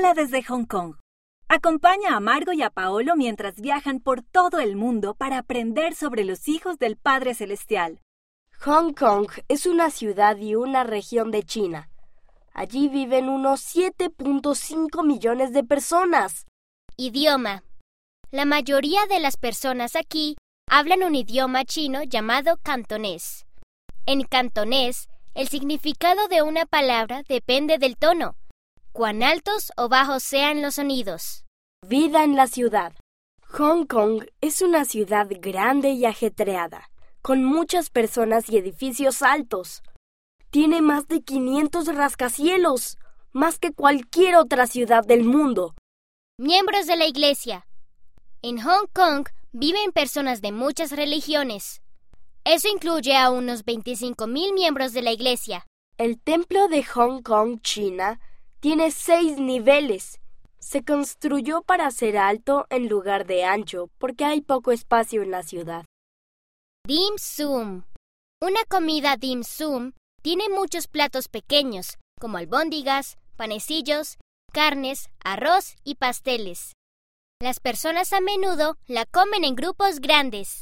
[0.00, 0.94] Hola desde Hong Kong.
[1.46, 6.24] Acompaña a Margo y a Paolo mientras viajan por todo el mundo para aprender sobre
[6.24, 8.00] los hijos del Padre Celestial.
[8.60, 11.90] Hong Kong es una ciudad y una región de China.
[12.54, 16.46] Allí viven unos 7.5 millones de personas.
[16.96, 17.62] Idioma.
[18.30, 23.44] La mayoría de las personas aquí hablan un idioma chino llamado cantonés.
[24.06, 28.34] En cantonés, el significado de una palabra depende del tono,
[28.92, 31.44] cuán altos o bajos sean los sonidos.
[31.86, 32.92] Vida en la ciudad.
[33.52, 36.90] Hong Kong es una ciudad grande y ajetreada,
[37.22, 39.82] con muchas personas y edificios altos.
[40.50, 42.98] Tiene más de 500 rascacielos,
[43.32, 45.74] más que cualquier otra ciudad del mundo.
[46.38, 47.66] Miembros de la Iglesia.
[48.42, 51.82] En Hong Kong viven personas de muchas religiones.
[52.44, 55.66] Eso incluye a unos 25.000 miembros de la Iglesia.
[55.98, 58.18] El templo de Hong Kong, China,
[58.60, 60.20] tiene seis niveles.
[60.58, 65.42] Se construyó para ser alto en lugar de ancho porque hay poco espacio en la
[65.42, 65.86] ciudad.
[66.86, 67.82] Dim sum.
[68.42, 74.18] Una comida dim sum tiene muchos platos pequeños, como albóndigas, panecillos,
[74.52, 76.72] carnes, arroz y pasteles.
[77.40, 80.58] Las personas a menudo la comen en grupos grandes.